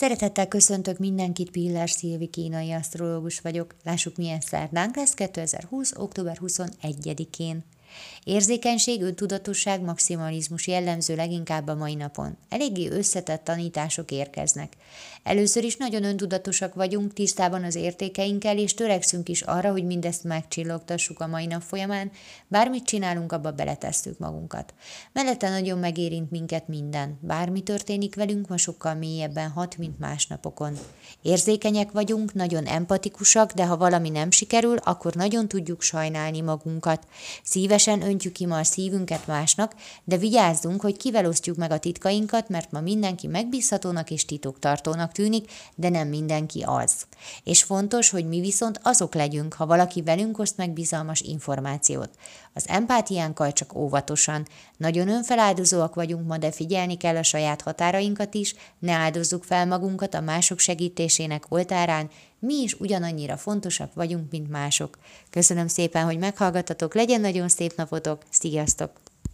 [0.00, 3.74] Szeretettel köszöntök mindenkit, Pillás Szilvi kínai asztrológus vagyok.
[3.84, 5.92] Lássuk, milyen szerdánk lesz 2020.
[5.96, 7.64] október 21-én.
[8.24, 12.36] Érzékenység, öntudatosság, maximalizmus jellemző leginkább a mai napon.
[12.48, 14.72] Eléggé összetett tanítások érkeznek.
[15.22, 21.20] Először is nagyon öntudatosak vagyunk, tisztában az értékeinkkel, és törekszünk is arra, hogy mindezt megcsillogtassuk
[21.20, 22.10] a mai nap folyamán,
[22.48, 24.74] bármit csinálunk, abba beletesszük magunkat.
[25.12, 27.18] Mellette nagyon megérint minket minden.
[27.20, 30.78] Bármi történik velünk, ma sokkal mélyebben hat, mint más napokon.
[31.22, 37.06] Érzékenyek vagyunk, nagyon empatikusak, de ha valami nem sikerül, akkor nagyon tudjuk sajnálni magunkat.
[37.42, 41.78] Szíves Szívesen öntjük ki ma a szívünket másnak, de vigyázzunk, hogy kivel osztjuk meg a
[41.78, 46.92] titkainkat, mert ma mindenki megbízhatónak és titoktartónak tűnik, de nem mindenki az.
[47.44, 52.10] És fontos, hogy mi viszont azok legyünk, ha valaki velünk oszt meg bizalmas információt.
[52.52, 54.46] Az empátiánkkal csak óvatosan.
[54.76, 60.14] Nagyon önfeláldozóak vagyunk ma, de figyelni kell a saját határainkat is, ne áldozzuk fel magunkat
[60.14, 64.98] a mások segítésének oltárán, mi is ugyanannyira fontosak vagyunk, mint mások.
[65.30, 68.90] Köszönöm szépen, hogy meghallgattatok, legyen nagyon szép napotok, sziasztok!